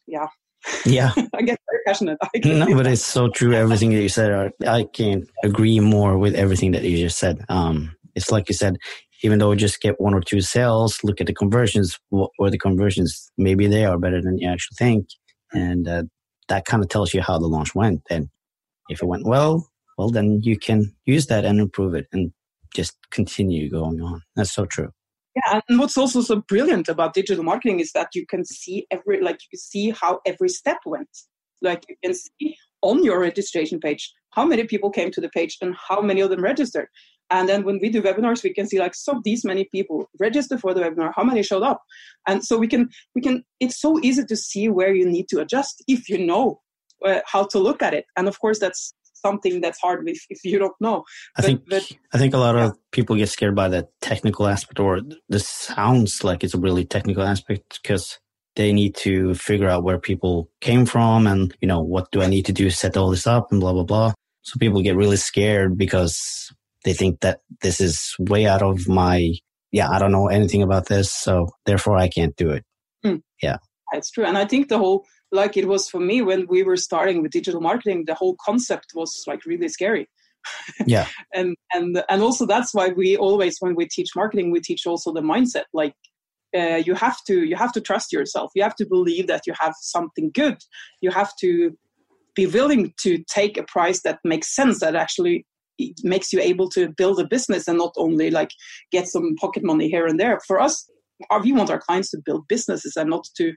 [0.08, 0.28] yeah.
[0.86, 1.12] Yeah.
[1.34, 2.17] I get very passionate.
[2.43, 3.54] no, but it's so true.
[3.54, 7.43] Everything that you said, I can't agree more with everything that you just said.
[7.50, 8.78] Um, it's like you said,
[9.24, 12.58] even though we just get one or two sales, look at the conversions, or the
[12.58, 15.08] conversions, maybe they are better than you actually think.
[15.54, 16.04] And uh,
[16.50, 18.02] that kind of tells you how the launch went.
[18.10, 18.30] And
[18.89, 22.32] if it went well, well, then you can use that and improve it and
[22.73, 24.21] just continue going on.
[24.36, 24.91] That's so true.
[25.36, 29.21] Yeah, and what's also so brilliant about digital marketing is that you can see every,
[29.21, 31.10] like, you can see how every step went.
[31.62, 35.58] Like, you can see on your registration page how many people came to the page
[35.62, 36.88] and how many of them registered.
[37.30, 40.58] And then when we do webinars, we can see like so these many people register
[40.58, 41.82] for the webinar, how many showed up,
[42.26, 43.43] and so we can we can.
[43.60, 46.62] It's so easy to see where you need to adjust if you know
[47.05, 48.05] uh, how to look at it.
[48.15, 51.03] And of course, that's something that's hard if, if you don't know.
[51.38, 52.67] I think but, I think a lot yeah.
[52.67, 56.86] of people get scared by the technical aspect, or this sounds like it's a really
[56.86, 58.19] technical aspect because
[58.55, 62.27] they need to figure out where people came from and you know what do I
[62.27, 64.13] need to do to set all this up and blah blah blah.
[64.41, 66.53] So people get really scared because
[66.86, 69.33] they think that this is way out of my,
[69.73, 71.12] yeah, I don't know anything about this.
[71.12, 72.63] So therefore I can't do it.
[73.05, 73.21] Mm.
[73.41, 73.57] Yeah.
[73.91, 74.23] That's true.
[74.23, 77.31] And I think the whole, like it was for me when we were starting with
[77.31, 80.09] digital marketing, the whole concept was like really scary.
[80.85, 81.07] Yeah.
[81.33, 85.11] and, and, and also that's why we always, when we teach marketing, we teach also
[85.11, 85.93] the mindset, like,
[86.55, 89.53] uh, you have to you have to trust yourself you have to believe that you
[89.59, 90.55] have something good
[91.01, 91.77] you have to
[92.35, 95.45] be willing to take a price that makes sense that actually
[96.03, 98.51] makes you able to build a business and not only like
[98.91, 100.39] get some pocket money here and there.
[100.47, 100.89] For us,
[101.41, 103.53] we want our clients to build businesses and not to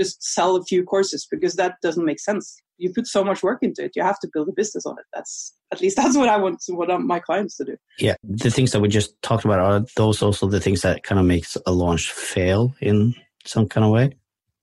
[0.00, 2.60] just sell a few courses because that doesn't make sense.
[2.76, 5.04] You put so much work into it, you have to build a business on it.
[5.12, 7.76] That's at least that's what I want to, what my clients to do.
[7.98, 11.18] Yeah, the things that we just talked about are those also the things that kind
[11.18, 14.16] of makes a launch fail in some kind of way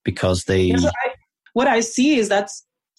[0.03, 0.61] because they.
[0.61, 1.09] Yeah, so I,
[1.53, 2.49] what I see is that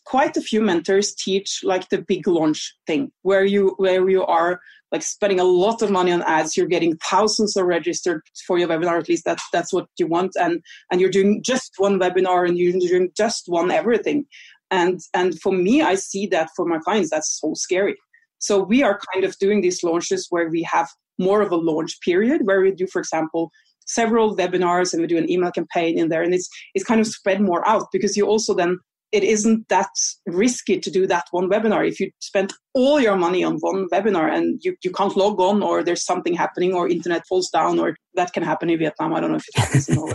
[0.07, 4.61] quite a few mentors teach like the big launch thing where you where you are
[4.93, 6.57] like spending a lot of money on ads.
[6.57, 10.33] You're getting thousands of registered for your webinar at least that's that's what you want.
[10.37, 14.27] And and you're doing just one webinar and you're doing just one everything.
[14.71, 17.97] And and for me i see that for my clients that's so scary.
[18.39, 20.89] So we are kind of doing these launches where we have
[21.19, 23.51] more of a launch period where we do for example
[23.87, 26.23] several webinars and we do an email campaign in there.
[26.23, 28.79] And it's it's kind of spread more out because you also then
[29.13, 29.89] it isn't that
[30.27, 31.87] risky to do that one webinar.
[31.87, 35.63] If you spend all your money on one webinar and you, you can't log on
[35.63, 39.15] or there's something happening or internet falls down or that can happen in Vietnam.
[39.15, 40.15] I don't know if it happens in Norway.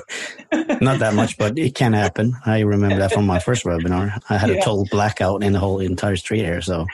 [0.82, 2.36] Not that much, but it can happen.
[2.45, 4.19] I remember that from my first webinar.
[4.30, 4.58] I had yeah.
[4.58, 6.62] a total blackout in the whole entire street here.
[6.62, 6.86] So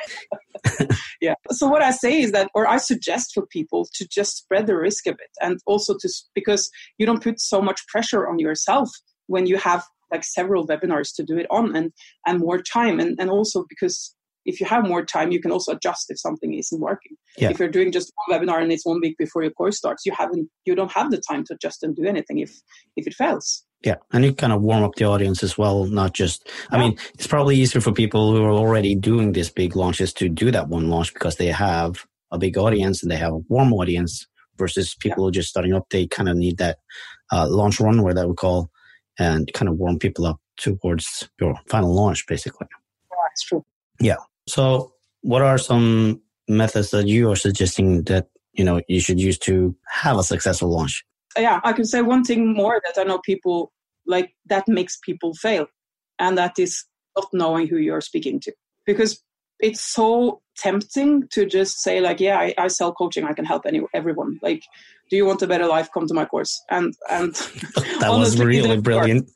[1.22, 1.36] yeah.
[1.52, 4.76] So what I say is that, or I suggest for people to just spread the
[4.76, 8.90] risk a bit, and also to because you don't put so much pressure on yourself
[9.28, 11.92] when you have like several webinars to do it on and
[12.26, 13.00] and more time.
[13.00, 14.16] And and also because
[14.48, 17.16] if you have more time you can also adjust if something isn't working.
[17.38, 17.52] Yeah.
[17.52, 20.14] if you're doing just one webinar and it's one week before your course starts you
[20.14, 22.52] haven't you don't have the time to adjust and do anything if
[22.96, 23.64] if it fails.
[23.84, 23.98] Yeah.
[24.12, 27.28] And you kind of warm up the audience as well not just i mean it's
[27.28, 30.90] probably easier for people who are already doing these big launches to do that one
[30.90, 35.20] launch because they have a big audience and they have a warm audience versus people
[35.20, 35.24] yeah.
[35.24, 36.80] who are just starting up they kind of need that
[37.32, 38.70] uh, launch where that we call
[39.20, 42.68] and kind of warm people up towards your final launch, basically.
[43.10, 43.64] that's true.
[44.00, 44.18] Yeah.
[44.48, 49.38] So, what are some methods that you are suggesting that you know you should use
[49.40, 51.04] to have a successful launch?
[51.38, 53.72] Yeah, I can say one thing more that I know people
[54.06, 55.68] like that makes people fail,
[56.20, 58.54] and that is not knowing who you're speaking to,
[58.86, 59.22] because
[59.60, 63.66] it's so tempting to just say like, yeah, I, I sell coaching, I can help
[63.66, 64.40] any everyone.
[64.42, 64.64] Like,
[65.10, 65.90] do you want a better life?
[65.94, 66.62] Come to my course.
[66.70, 67.34] And and
[68.00, 69.30] that was really brilliant,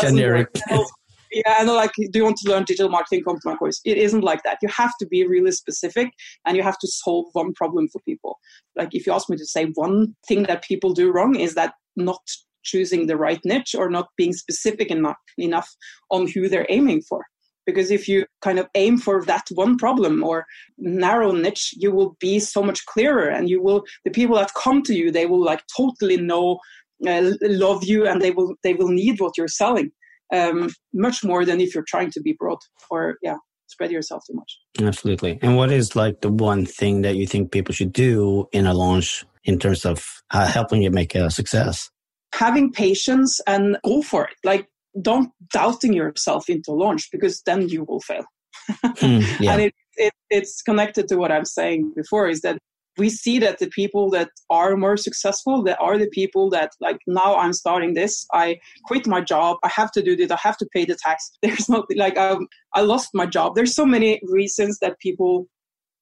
[0.00, 0.48] generic.
[1.30, 1.74] yeah, know.
[1.74, 3.24] Like, do you want to learn digital marketing?
[3.24, 3.80] Come to my course.
[3.84, 4.58] It isn't like that.
[4.62, 6.10] You have to be really specific,
[6.46, 8.38] and you have to solve one problem for people.
[8.76, 11.74] Like, if you ask me to say one thing that people do wrong, is that
[11.96, 12.20] not
[12.64, 15.68] choosing the right niche or not being specific enough enough
[16.10, 17.24] on who they're aiming for
[17.68, 20.46] because if you kind of aim for that one problem or
[20.78, 24.82] narrow niche you will be so much clearer and you will the people that come
[24.82, 26.58] to you they will like totally know
[27.06, 29.90] uh, love you and they will they will need what you're selling
[30.34, 32.58] um, much more than if you're trying to be broad
[32.90, 33.36] or yeah
[33.68, 34.58] spread yourself too much.
[34.80, 35.38] Absolutely.
[35.42, 38.72] And what is like the one thing that you think people should do in a
[38.72, 41.90] launch in terms of uh, helping you make a success?
[42.34, 44.34] Having patience and go for it.
[44.42, 44.68] Like
[45.00, 48.24] don't doubting yourself into launch because then you will fail.
[48.84, 49.52] mm, yeah.
[49.52, 52.58] And it, it, it's connected to what I'm saying before is that
[52.98, 56.98] we see that the people that are more successful that are the people that like
[57.06, 60.56] now i'm starting this i quit my job i have to do this i have
[60.56, 64.20] to pay the tax there's not like um, i lost my job there's so many
[64.24, 65.46] reasons that people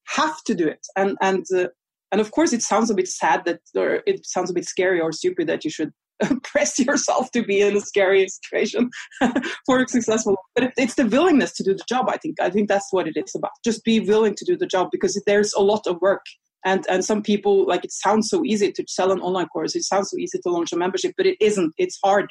[0.07, 1.67] have to do it and and uh,
[2.11, 4.99] and of course it sounds a bit sad that or it sounds a bit scary
[4.99, 5.91] or stupid that you should
[6.43, 8.89] press yourself to be in a scary situation
[9.65, 12.37] for successful but it's the willingness to do the job i think.
[12.41, 13.51] I think that's what it is about.
[13.63, 16.23] Just be willing to do the job because there's a lot of work.
[16.65, 19.75] And and some people like it sounds so easy to sell an online course.
[19.75, 21.73] It sounds so easy to launch a membership but it isn't.
[21.77, 22.29] It's hard.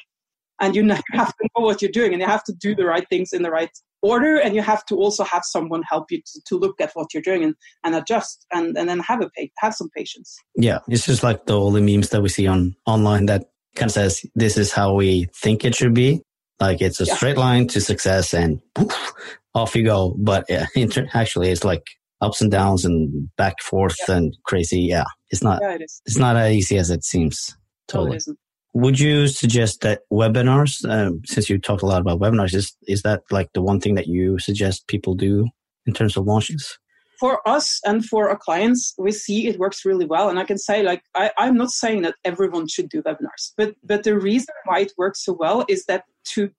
[0.59, 3.07] And you have to know what you're doing and you have to do the right
[3.09, 3.71] things in the right
[4.03, 7.13] order and you have to also have someone help you to, to look at what
[7.13, 10.37] you're doing and, and adjust and, and then have a have some patience.
[10.55, 13.45] Yeah it's just like the, all the memes that we see on online that
[13.77, 16.21] kind of says this is how we think it should be.
[16.59, 17.15] Like it's a yeah.
[17.15, 19.13] straight line to success and poof,
[19.53, 20.15] off you go.
[20.17, 21.83] But yeah, inter- actually it's like
[22.21, 24.15] ups and downs and back forth yeah.
[24.15, 24.81] and crazy.
[24.81, 25.59] Yeah, it's not.
[25.61, 25.81] Yeah, it.
[25.81, 27.55] It's not as easy as it seems.
[27.87, 28.19] Totally.
[28.27, 28.33] No,
[28.73, 33.03] Would you suggest that webinars, um, since you talked a lot about webinars, is is
[33.03, 35.47] that like the one thing that you suggest people do
[35.85, 36.77] in terms of launches?
[37.19, 40.29] For us and for our clients, we see it works really well.
[40.29, 43.75] And I can say, like, I, I'm not saying that everyone should do webinars, but
[43.83, 46.03] but the reason why it works so well is that
[46.33, 46.49] to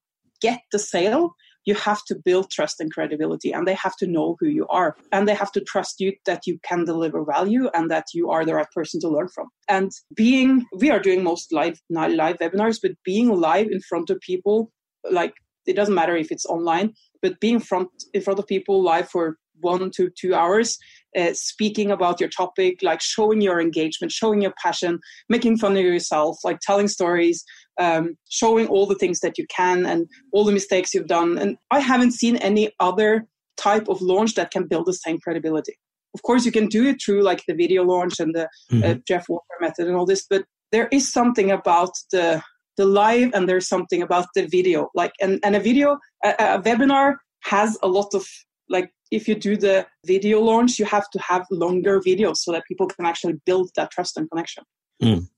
[0.41, 4.37] get the sale, you have to build trust and credibility, and they have to know
[4.41, 7.91] who you are, and they have to trust you that you can deliver value and
[7.91, 9.49] that you are the right person to learn from.
[9.69, 14.21] And being, we are doing most live live webinars, but being live in front of
[14.21, 14.73] people,
[15.11, 15.35] like
[15.67, 19.37] it doesn't matter if it's online, but being front in front of people live for
[19.61, 20.79] one to two hours
[21.17, 25.83] uh, speaking about your topic like showing your engagement showing your passion making fun of
[25.83, 27.45] yourself like telling stories
[27.81, 31.39] um, showing all the things that you can and all the mistakes you've done.
[31.39, 35.75] And i haven't seen any other type of launch that can build the same credibility.
[36.15, 38.91] Of course you can do it through like the video launch and the uh, mm-hmm.
[38.91, 42.43] uh, jeff walker method and all this but there is something about the
[42.79, 44.89] the live and there's something about the video.
[44.95, 48.27] Like and, and a video a, a webinar has a lot of
[48.71, 52.65] like if you do the video launch, you have to have longer videos so that
[52.67, 54.65] people can actually build that trust and connection.
[55.03, 55.29] Mm.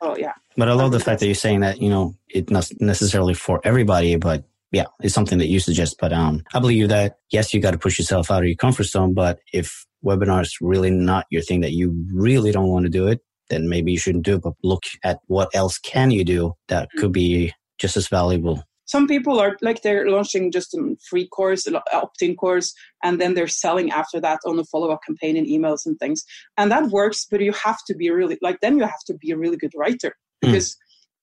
[0.00, 0.32] Oh yeah.
[0.56, 3.60] But I love the fact that you're saying that you know it's not necessarily for
[3.64, 5.96] everybody, but yeah, it's something that you suggest.
[6.00, 8.84] But um, I believe that yes, you got to push yourself out of your comfort
[8.84, 9.14] zone.
[9.14, 13.06] But if webinar is really not your thing, that you really don't want to do
[13.06, 14.42] it, then maybe you shouldn't do it.
[14.42, 19.06] But look at what else can you do that could be just as valuable some
[19.06, 23.48] people are like they're launching just a free course, an opt-in course, and then they're
[23.64, 26.22] selling after that on a follow-up campaign in emails and things.
[26.58, 29.30] And that works, but you have to be really like then you have to be
[29.30, 30.12] a really good writer
[30.42, 30.50] hmm.
[30.50, 30.76] because mm.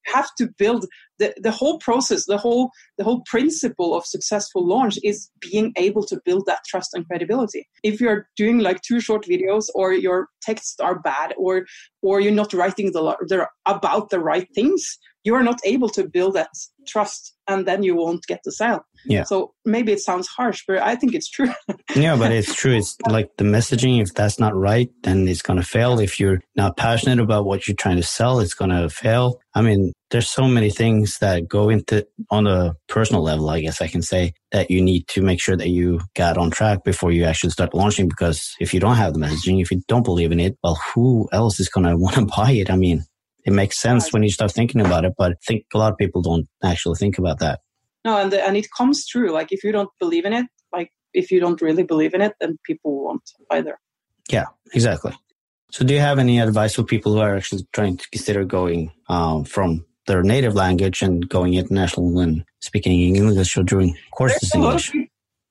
[0.08, 0.88] you have to build
[1.20, 6.04] the, the whole process, the whole the whole principle of successful launch is being able
[6.08, 7.68] to build that trust and credibility.
[7.84, 11.68] If you're doing like two short videos or your texts are bad or
[12.02, 16.08] or you're not writing the, the about the right things, you are not able to
[16.08, 16.50] build that
[16.88, 18.86] trust and then you won't get the sale.
[19.06, 19.24] Yeah.
[19.24, 21.52] So maybe it sounds harsh, but I think it's true.
[21.96, 22.76] yeah, but it's true.
[22.76, 26.00] It's like the messaging, if that's not right, then it's going to fail.
[26.00, 29.40] If you're not passionate about what you're trying to sell, it's going to fail.
[29.54, 33.82] I mean, there's so many things that go into on a personal level, I guess
[33.82, 37.12] I can say that you need to make sure that you got on track before
[37.12, 38.08] you actually start launching.
[38.08, 41.28] Because if you don't have the messaging, if you don't believe in it, well, who
[41.32, 42.70] else is going to want to buy it?
[42.70, 43.06] I mean,
[43.50, 45.98] it makes sense when you start thinking about it, but I think a lot of
[45.98, 47.60] people don't actually think about that.
[48.06, 49.32] No, and the, and it comes true.
[49.32, 52.34] Like if you don't believe in it, like if you don't really believe in it,
[52.40, 53.80] then people won't either.
[54.32, 55.14] Yeah, exactly.
[55.72, 58.92] So, do you have any advice for people who are actually trying to consider going
[59.08, 64.62] um, from their native language and going international and speaking English or doing courses in
[64.62, 64.92] English?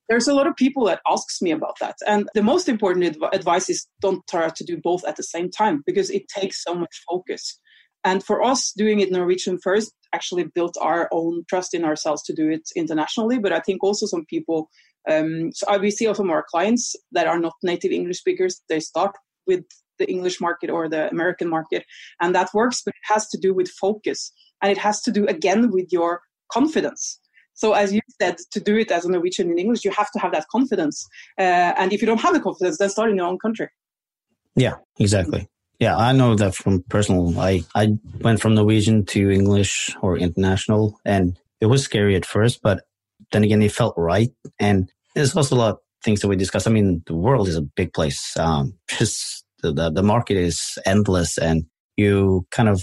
[0.09, 3.30] there's a lot of people that asks me about that and the most important adv-
[3.32, 6.74] advice is don't try to do both at the same time because it takes so
[6.74, 7.61] much focus
[8.05, 12.32] and for us, doing it Norwegian first actually built our own trust in ourselves to
[12.32, 13.38] do it internationally.
[13.38, 14.70] But I think also some people,
[15.11, 19.16] um, so we see also more clients that are not native English speakers, they start
[19.46, 19.64] with
[19.99, 21.84] the English market or the American market,
[22.20, 24.32] and that works, but it has to do with focus.
[24.62, 26.20] And it has to do again with your
[26.53, 27.20] confidence.
[27.55, 30.18] So, as you said, to do it as a Norwegian in English, you have to
[30.20, 31.05] have that confidence.
[31.38, 33.68] Uh, and if you don't have the confidence, then start in your own country.
[34.55, 35.49] Yeah, exactly.
[35.79, 37.39] Yeah, I know that from personal.
[37.39, 42.62] I, I went from Norwegian to English or international, and it was scary at first,
[42.62, 42.83] but
[43.31, 44.31] then again, it felt right.
[44.59, 46.66] And there's also a lot of things that we discuss.
[46.66, 48.37] I mean, the world is a big place.
[48.37, 51.64] Um, just the, the, the market is endless, and
[51.97, 52.83] you kind of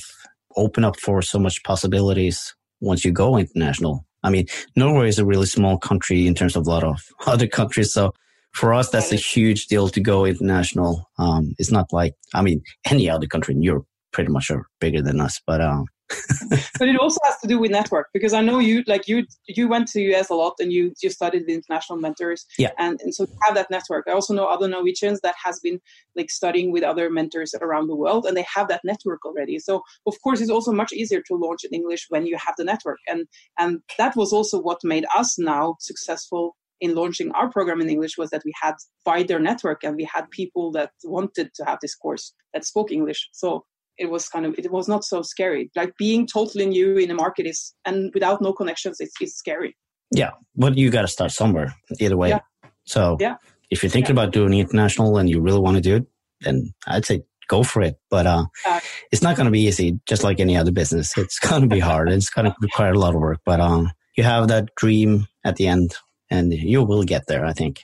[0.56, 4.06] open up for so much possibilities once you go international.
[4.24, 7.48] I mean, Norway is a really small country in terms of a lot of other
[7.48, 7.92] countries.
[7.92, 8.14] So
[8.56, 11.10] for us, that's a huge deal to go international.
[11.20, 15.02] Um, it's not like, I mean, any other country in Europe pretty much are bigger
[15.02, 15.86] than us, but, um,
[16.80, 19.68] but it also has to do with network because I know you like you you
[19.68, 22.46] went to US a lot and you you studied with international mentors.
[22.60, 22.70] Yeah.
[22.78, 24.06] And and so you have that network.
[24.08, 25.82] I also know other Norwegians that has been
[26.16, 29.58] like studying with other mentors around the world and they have that network already.
[29.58, 32.66] So of course it's also much easier to launch in English when you have the
[32.66, 33.00] network.
[33.08, 33.26] And
[33.58, 38.18] and that was also what made us now successful in launching our program in English
[38.18, 41.96] was that we had wider network and we had people that wanted to have this
[41.96, 43.30] course that spoke English.
[43.32, 43.66] So
[43.98, 45.72] it was kind of it was not so scary.
[45.76, 49.76] Like being totally new in a market is and without no connections, it's, it's scary.
[50.12, 52.30] Yeah, but you got to start somewhere either way.
[52.30, 52.40] Yeah.
[52.86, 53.36] So yeah.
[53.70, 54.24] if you're thinking yeah.
[54.24, 56.06] about doing international and you really want to do it,
[56.42, 57.96] then I'd say go for it.
[58.10, 58.80] But uh, uh
[59.12, 61.18] it's not going to be easy, just like any other business.
[61.18, 62.12] It's going to be hard.
[62.12, 63.40] it's going to require a lot of work.
[63.46, 65.96] But um, you have that dream at the end
[66.30, 67.84] and you will get there, I think.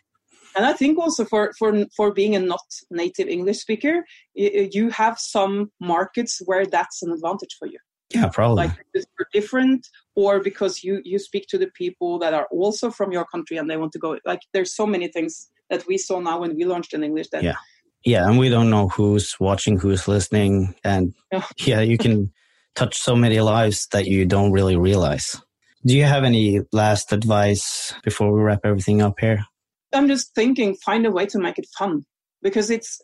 [0.55, 5.17] And I think also for for for being a not native English speaker, you have
[5.17, 7.79] some markets where that's an advantage for you.
[8.13, 8.67] Yeah, probably.
[8.67, 12.91] Like because you're different, or because you you speak to the people that are also
[12.91, 14.17] from your country and they want to go.
[14.25, 17.29] Like there's so many things that we saw now when we launched in English.
[17.29, 17.55] That yeah,
[18.03, 21.13] yeah, and we don't know who's watching, who's listening, and
[21.57, 22.33] yeah, you can
[22.75, 25.41] touch so many lives that you don't really realize.
[25.85, 29.45] Do you have any last advice before we wrap everything up here?
[29.93, 32.05] I'm just thinking, find a way to make it fun
[32.41, 33.01] because it's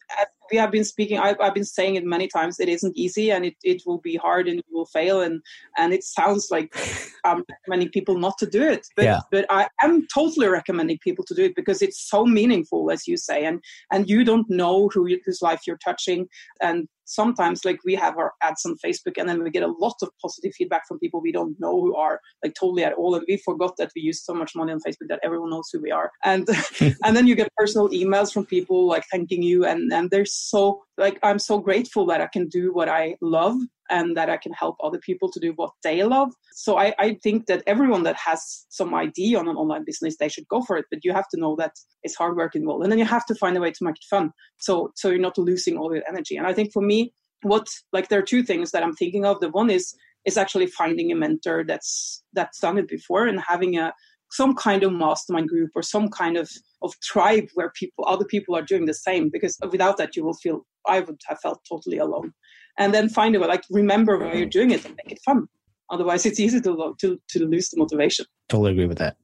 [0.52, 3.46] we have been speaking I've, I've, been saying it many times it isn't easy and
[3.46, 5.42] it, it will be hard and it will fail and
[5.78, 6.74] and it sounds like
[7.26, 9.20] i'm recommending people not to do it but yeah.
[9.32, 13.18] but i am totally recommending people to do it because it's so meaningful as you
[13.18, 13.62] say and
[13.92, 16.28] and you don't know who whose life you're touching
[16.62, 19.96] and sometimes like we have our ads on Facebook and then we get a lot
[20.02, 23.16] of positive feedback from people we don't know who are like totally at all.
[23.16, 25.82] And we forgot that we use so much money on Facebook that everyone knows who
[25.82, 26.12] we are.
[26.24, 26.48] And
[27.04, 30.84] and then you get personal emails from people like thanking you and and they're so
[30.98, 33.58] like I'm so grateful that I can do what I love
[33.90, 36.34] and that I can help other people to do what they love.
[36.54, 40.30] So I, I, think that everyone that has some idea on an online business, they
[40.30, 40.86] should go for it.
[40.92, 41.74] But you have to know that
[42.04, 44.06] it's hard work involved, and then you have to find a way to make it
[44.10, 44.32] fun.
[44.60, 46.38] So so you're not losing all your energy.
[46.38, 47.14] And I think for me,
[47.44, 49.40] what like there are two things that I'm thinking of.
[49.40, 53.78] The one is is actually finding a mentor that's that's done it before and having
[53.78, 53.94] a
[54.32, 58.56] some kind of mastermind group or some kind of of tribe where people other people
[58.56, 61.98] are doing the same because without that you will feel i would have felt totally
[61.98, 62.34] alone
[62.78, 64.50] and then find a way like remember why you're mm-hmm.
[64.50, 65.48] doing it and make it fun
[65.90, 68.26] Otherwise, it's easy to to to lose the motivation.
[68.50, 69.16] Totally agree with that.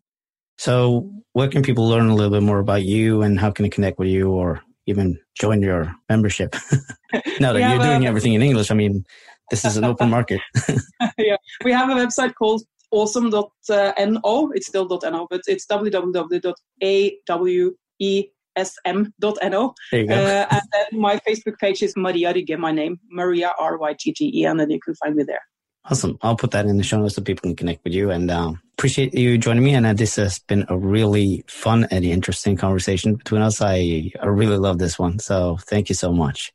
[0.58, 3.70] So, where can people learn a little bit more about you, and how can they
[3.70, 6.56] connect with you, or even join your membership?
[7.40, 9.04] now that you're doing everything in English, I mean,
[9.52, 10.40] this is an open market.
[11.18, 11.36] yeah,
[11.66, 13.52] we have a website called awesome.no.
[13.70, 13.92] Uh,
[14.54, 16.54] it's still .no, but it's www.awe
[18.58, 19.74] esm.no.
[19.92, 20.12] There you.
[20.12, 24.14] Uh, and then my Facebook page is Maria Rygge, my name, Maria R Y G
[24.14, 25.42] G E, and then you can find me there.
[25.86, 26.18] Awesome.
[26.22, 28.10] I'll put that in the show notes so people can connect with you.
[28.10, 29.74] And um, appreciate you joining me.
[29.74, 33.62] And uh, this has been a really fun and interesting conversation between us.
[33.62, 35.20] I, I really love this one.
[35.20, 36.54] So thank you so much.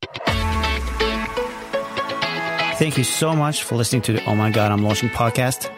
[2.79, 5.78] Thank you so much for listening to the Oh My God, I'm Launching podcast.